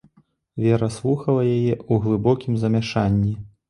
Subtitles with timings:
[0.63, 3.41] Вера слухала яе ў глыбокім замяшанні.